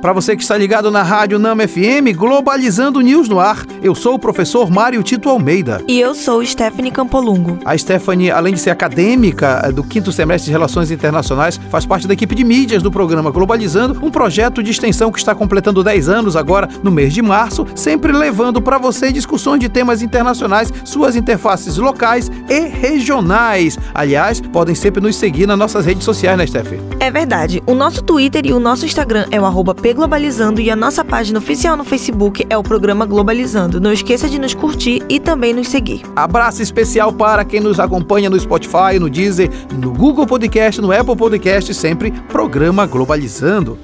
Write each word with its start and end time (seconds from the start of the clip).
Para 0.00 0.12
você 0.12 0.36
que 0.36 0.42
está 0.42 0.56
ligado 0.56 0.92
na 0.92 1.02
Rádio 1.02 1.40
Nama 1.40 1.66
FM, 1.66 2.14
Globalizando 2.16 3.00
News 3.00 3.28
no 3.28 3.40
ar, 3.40 3.66
eu 3.82 3.96
sou 3.96 4.14
o 4.14 4.18
professor 4.18 4.70
Mário 4.70 5.02
Tito 5.02 5.28
Almeida. 5.28 5.82
E 5.88 5.98
eu 5.98 6.14
sou 6.14 6.44
Stephanie 6.46 6.92
Campolungo. 6.92 7.58
A 7.64 7.76
Stephanie, 7.76 8.30
além 8.30 8.54
de 8.54 8.60
ser 8.60 8.70
acadêmica 8.70 9.60
eh, 9.64 9.72
do 9.72 9.82
quinto 9.82 10.12
semestre 10.12 10.46
de 10.46 10.52
Relações 10.52 10.92
Internacionais, 10.92 11.58
faz 11.68 11.84
parte 11.84 12.06
da 12.06 12.14
equipe 12.14 12.32
de 12.36 12.44
mídias 12.44 12.80
do 12.80 12.92
programa 12.92 13.32
Globalizando, 13.32 13.98
um 14.00 14.08
projeto 14.08 14.62
de 14.62 14.70
extensão 14.70 15.10
que 15.10 15.18
está 15.18 15.34
completando 15.34 15.82
10 15.82 16.08
anos 16.08 16.36
agora, 16.36 16.68
no 16.80 16.92
mês 16.92 17.12
de 17.12 17.20
março, 17.20 17.66
sempre 17.74 18.12
levando 18.12 18.62
para 18.62 18.78
você 18.78 19.10
discussões 19.10 19.58
de 19.58 19.68
temas 19.68 20.00
internacionais, 20.00 20.72
suas 20.84 21.16
interfaces 21.16 21.76
locais 21.76 22.30
e 22.48 22.68
regionais. 22.68 23.76
Aliás, 23.92 24.40
podem 24.40 24.76
sempre 24.76 25.02
nos 25.02 25.16
seguir 25.16 25.48
nas 25.48 25.58
nossas 25.58 25.84
redes 25.84 26.04
sociais, 26.04 26.38
né, 26.38 26.46
Stephanie? 26.46 26.86
É 27.00 27.10
verdade. 27.10 27.60
O 27.66 27.74
nosso 27.74 28.00
Twitter 28.00 28.46
e 28.46 28.52
o 28.52 28.60
nosso 28.60 28.86
Instagram 28.86 29.26
é 29.32 29.40
o 29.40 29.44
arroba 29.44 29.74
Globalizando 29.94 30.60
e 30.60 30.70
a 30.70 30.76
nossa 30.76 31.04
página 31.04 31.38
oficial 31.38 31.76
no 31.76 31.84
Facebook 31.84 32.46
é 32.48 32.56
o 32.56 32.62
programa 32.62 33.06
Globalizando. 33.06 33.80
Não 33.80 33.92
esqueça 33.92 34.28
de 34.28 34.38
nos 34.38 34.54
curtir 34.54 35.02
e 35.08 35.20
também 35.20 35.52
nos 35.52 35.68
seguir. 35.68 36.02
Abraço 36.16 36.62
especial 36.62 37.12
para 37.12 37.44
quem 37.44 37.60
nos 37.60 37.78
acompanha 37.80 38.28
no 38.28 38.38
Spotify, 38.38 38.98
no 38.98 39.08
Deezer, 39.08 39.50
no 39.72 39.92
Google 39.92 40.26
Podcast, 40.26 40.80
no 40.80 40.92
Apple 40.92 41.16
Podcast, 41.16 41.72
sempre 41.74 42.10
programa 42.28 42.86
Globalizando. 42.86 43.78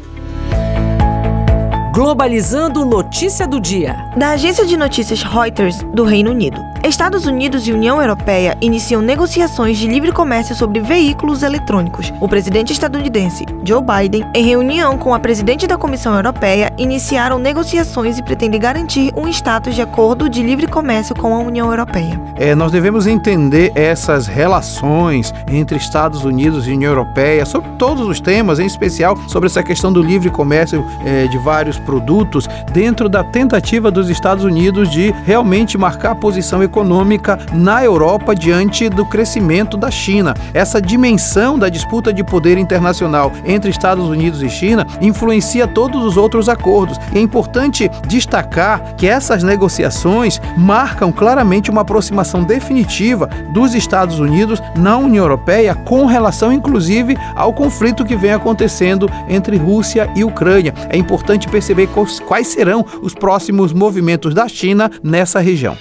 Globalizando 1.94 2.84
notícia 2.84 3.46
do 3.46 3.60
dia. 3.60 3.96
Da 4.16 4.30
agência 4.30 4.66
de 4.66 4.76
notícias 4.76 5.22
Reuters 5.22 5.76
do 5.94 6.02
Reino 6.02 6.32
Unido. 6.32 6.73
Estados 6.88 7.24
Unidos 7.24 7.66
e 7.66 7.72
União 7.72 7.98
Europeia 7.98 8.58
iniciam 8.60 9.00
negociações 9.00 9.78
de 9.78 9.88
livre 9.88 10.12
comércio 10.12 10.54
sobre 10.54 10.80
veículos 10.80 11.42
eletrônicos. 11.42 12.12
O 12.20 12.28
presidente 12.28 12.74
estadunidense, 12.74 13.46
Joe 13.64 13.82
Biden, 13.82 14.26
em 14.34 14.44
reunião 14.44 14.98
com 14.98 15.14
a 15.14 15.18
presidente 15.18 15.66
da 15.66 15.78
Comissão 15.78 16.14
Europeia, 16.14 16.70
iniciaram 16.76 17.38
negociações 17.38 18.18
e 18.18 18.22
pretendem 18.22 18.60
garantir 18.60 19.14
um 19.16 19.26
status 19.28 19.74
de 19.74 19.80
acordo 19.80 20.28
de 20.28 20.42
livre 20.42 20.66
comércio 20.66 21.14
com 21.16 21.34
a 21.34 21.38
União 21.38 21.70
Europeia. 21.70 22.20
É, 22.36 22.54
nós 22.54 22.70
devemos 22.70 23.06
entender 23.06 23.72
essas 23.74 24.26
relações 24.26 25.32
entre 25.48 25.78
Estados 25.78 26.22
Unidos 26.22 26.68
e 26.68 26.72
União 26.72 26.90
Europeia 26.90 27.46
sobre 27.46 27.70
todos 27.78 28.06
os 28.06 28.20
temas, 28.20 28.58
em 28.58 28.66
especial 28.66 29.16
sobre 29.26 29.46
essa 29.46 29.62
questão 29.62 29.90
do 29.90 30.02
livre 30.02 30.28
comércio 30.28 30.84
é, 31.02 31.26
de 31.28 31.38
vários 31.38 31.78
produtos, 31.78 32.46
dentro 32.74 33.08
da 33.08 33.24
tentativa 33.24 33.90
dos 33.90 34.10
Estados 34.10 34.44
Unidos 34.44 34.90
de 34.90 35.14
realmente 35.24 35.78
marcar 35.78 36.10
a 36.10 36.14
posição 36.14 36.62
econômica 36.62 36.73
econômica 36.74 37.38
na 37.52 37.84
Europa 37.84 38.34
diante 38.34 38.88
do 38.88 39.06
crescimento 39.06 39.76
da 39.76 39.90
China. 39.92 40.34
Essa 40.52 40.82
dimensão 40.82 41.56
da 41.56 41.68
disputa 41.68 42.12
de 42.12 42.24
poder 42.24 42.58
internacional 42.58 43.30
entre 43.44 43.70
Estados 43.70 44.08
Unidos 44.08 44.42
e 44.42 44.50
China 44.50 44.84
influencia 45.00 45.68
todos 45.68 46.04
os 46.04 46.16
outros 46.16 46.48
acordos. 46.48 46.98
E 47.12 47.18
é 47.18 47.20
importante 47.20 47.88
destacar 48.08 48.96
que 48.96 49.06
essas 49.06 49.44
negociações 49.44 50.40
marcam 50.56 51.12
claramente 51.12 51.70
uma 51.70 51.82
aproximação 51.82 52.42
definitiva 52.42 53.28
dos 53.52 53.74
Estados 53.74 54.18
Unidos 54.18 54.60
na 54.76 54.98
União 54.98 55.24
Europeia 55.24 55.74
com 55.74 56.06
relação 56.06 56.52
inclusive 56.52 57.16
ao 57.36 57.52
conflito 57.52 58.04
que 58.04 58.16
vem 58.16 58.32
acontecendo 58.32 59.08
entre 59.28 59.56
Rússia 59.56 60.10
e 60.16 60.24
Ucrânia. 60.24 60.74
É 60.88 60.96
importante 60.96 61.48
perceber 61.48 61.88
quais 62.26 62.48
serão 62.48 62.84
os 63.00 63.14
próximos 63.14 63.72
movimentos 63.72 64.34
da 64.34 64.48
China 64.48 64.90
nessa 65.02 65.38
região. 65.38 65.76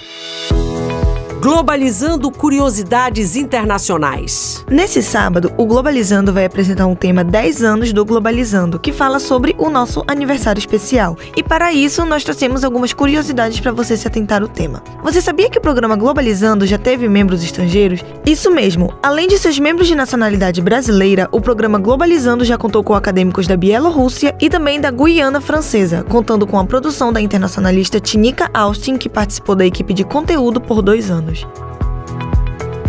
Globalizando 1.44 2.30
Curiosidades 2.30 3.36
Internacionais. 3.36 4.64
Nesse 4.66 5.02
sábado, 5.02 5.52
o 5.58 5.66
Globalizando 5.66 6.32
vai 6.32 6.46
apresentar 6.46 6.86
um 6.86 6.94
tema 6.94 7.22
10 7.22 7.62
anos 7.62 7.92
do 7.92 8.02
Globalizando, 8.02 8.78
que 8.78 8.90
fala 8.90 9.18
sobre 9.18 9.54
o 9.58 9.68
nosso 9.68 10.02
aniversário 10.08 10.58
especial. 10.58 11.18
E 11.36 11.42
para 11.42 11.70
isso, 11.70 12.02
nós 12.06 12.24
trouxemos 12.24 12.64
algumas 12.64 12.94
curiosidades 12.94 13.60
para 13.60 13.72
você 13.72 13.94
se 13.94 14.08
atentar 14.08 14.40
ao 14.40 14.48
tema. 14.48 14.82
Você 15.02 15.20
sabia 15.20 15.50
que 15.50 15.58
o 15.58 15.60
programa 15.60 15.96
Globalizando 15.96 16.66
já 16.66 16.78
teve 16.78 17.10
membros 17.10 17.44
estrangeiros? 17.44 18.00
Isso 18.24 18.50
mesmo. 18.50 18.94
Além 19.02 19.28
de 19.28 19.38
seus 19.38 19.58
membros 19.58 19.86
de 19.86 19.94
nacionalidade 19.94 20.62
brasileira, 20.62 21.28
o 21.30 21.42
programa 21.42 21.78
Globalizando 21.78 22.42
já 22.42 22.56
contou 22.56 22.82
com 22.82 22.94
acadêmicos 22.94 23.46
da 23.46 23.54
Bielorrússia 23.54 24.34
e 24.40 24.48
também 24.48 24.80
da 24.80 24.90
Guiana 24.90 25.42
Francesa, 25.42 26.06
contando 26.08 26.46
com 26.46 26.58
a 26.58 26.64
produção 26.64 27.12
da 27.12 27.20
internacionalista 27.20 28.00
Tinica 28.00 28.48
Austin, 28.54 28.96
que 28.96 29.10
participou 29.10 29.54
da 29.54 29.66
equipe 29.66 29.92
de 29.92 30.04
conteúdo 30.04 30.58
por 30.58 30.80
dois 30.80 31.10
anos 31.10 31.33
anos. 31.42 31.73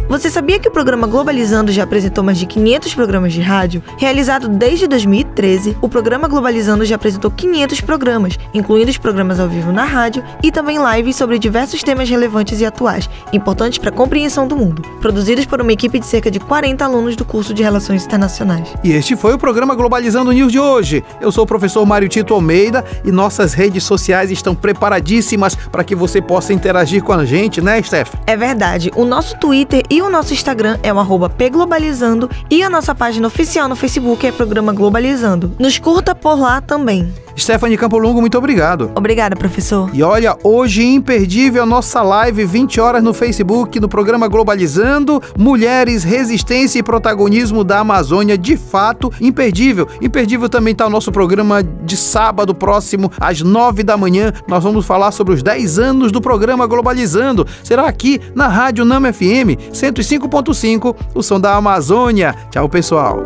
Você 0.08 0.30
sabia 0.30 0.60
que 0.60 0.68
o 0.68 0.72
programa 0.72 1.08
Globalizando 1.08 1.72
já 1.72 1.84
apresentou 1.84 2.24
mais 2.24 2.38
de 2.38 2.46
500 2.46 2.94
programas 2.94 3.34
de 3.34 3.42
rádio? 3.42 3.82
Realizado 3.98 4.48
desde 4.48 4.88
2013, 4.88 5.76
o 5.82 5.90
programa 5.90 6.28
Globalizando 6.28 6.86
já 6.86 6.96
apresentou 6.96 7.32
500 7.32 7.82
programas, 7.82 8.38
incluindo 8.54 8.92
os 8.92 9.00
programas 9.00 9.40
ao 9.40 9.50
vivo 9.50 9.72
na 9.72 9.84
rádio 9.84 10.24
e 10.44 10.52
também 10.52 10.78
lives 10.78 11.16
sobre 11.16 11.40
diversos 11.40 11.82
temas 11.82 12.08
relevantes 12.08 12.62
e 12.62 12.66
atuais, 12.66 13.10
importantes 13.34 13.80
para 13.80 13.90
a 13.90 13.94
compreensão 13.94 14.48
do 14.48 14.56
mundo, 14.56 14.84
produzidos 15.02 15.48
por 15.48 15.60
uma 15.60 15.74
equipe 15.74 16.00
de 16.00 16.06
cerca 16.06 16.30
de 16.30 16.40
40 16.40 16.86
alunos 16.86 17.16
do 17.16 17.26
curso 17.26 17.52
de 17.52 17.64
Relações 17.64 18.06
Internacionais. 18.06 18.76
E 18.84 18.92
este 18.92 19.16
foi 19.16 19.34
o 19.34 19.40
programa 19.40 19.74
Globalizando 19.74 20.32
News 20.32 20.52
de 20.52 20.60
hoje. 20.60 21.04
Eu 21.20 21.32
sou 21.32 21.46
o 21.46 21.48
professor 21.48 21.84
Mário 21.84 22.08
Tito 22.08 22.32
Almeida 22.36 22.86
e 23.04 23.12
nossas 23.12 23.56
redes 23.56 23.84
sociais 23.84 24.30
estão 24.30 24.54
preparadíssimas 24.54 25.56
para 25.56 25.84
que 25.84 25.96
você 25.96 26.22
possa 26.22 26.54
interagir 26.54 27.04
com 27.04 27.12
a 27.12 27.26
gente, 27.26 27.60
né, 27.60 27.82
Steph? 27.82 28.14
É 28.28 28.38
verdade. 28.38 28.92
O 28.96 29.04
nosso 29.04 29.36
Twitter 29.40 29.82
e 29.90 29.95
o 30.02 30.10
nosso 30.10 30.34
Instagram 30.34 30.80
é 30.84 30.92
o 30.92 31.30
pglobalizando 31.30 32.30
e 32.50 32.64
a 32.64 32.70
nossa 32.70 32.94
página 32.94 33.28
oficial 33.28 33.68
no 33.68 33.76
Facebook 33.76 34.26
é 34.26 34.32
Programa 34.32 34.74
Globalizando. 34.74 35.56
Nos 35.60 35.78
curta 35.78 36.16
por 36.16 36.40
lá 36.40 36.62
também. 36.62 37.25
Stephanie 37.38 37.78
Campolungo, 37.78 38.22
muito 38.22 38.38
obrigado. 38.38 38.92
Obrigada, 38.96 39.36
professor. 39.36 39.90
E 39.94 40.02
olha, 40.02 40.38
hoje 40.44 40.84
imperdível 40.84 41.64
a 41.64 41.66
nossa 41.66 42.02
live, 42.02 42.46
20 42.46 42.80
horas 42.80 43.04
no 43.04 43.14
Facebook, 43.14 43.80
no 43.80 43.90
programa 43.90 44.28
Globalizando, 44.28 45.22
Mulheres, 45.38 46.04
Resistência 46.04 46.80
e 46.80 46.84
Protagonismo 46.84 47.64
da 47.64 47.80
Amazônia, 47.80 48.38
de 48.38 48.56
fato, 48.56 49.12
imperdível. 49.20 49.88
Imperdível 50.02 50.48
também 50.48 50.72
está 50.72 50.88
o 50.88 50.90
nosso 50.90 51.12
programa 51.12 51.62
de 51.64 51.98
sábado 51.98 52.56
próximo, 52.56 53.12
às 53.20 53.42
9 53.42 53.84
da 53.84 53.98
manhã. 53.98 54.32
Nós 54.48 54.64
vamos 54.64 54.86
falar 54.86 55.12
sobre 55.12 55.34
os 55.34 55.44
10 55.44 55.80
anos 55.80 56.12
do 56.12 56.22
programa 56.22 56.66
Globalizando. 56.66 57.46
Será 57.64 57.88
aqui 57.88 58.22
na 58.34 58.48
Rádio 58.48 58.86
Nama 58.86 59.12
FM 59.12 59.60
105.5, 59.72 60.96
o 61.14 61.22
som 61.22 61.40
da 61.40 61.56
Amazônia. 61.56 62.36
Tchau, 62.50 62.70
pessoal. 62.70 63.24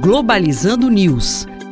Globalizando 0.00 0.88
News 0.90 1.46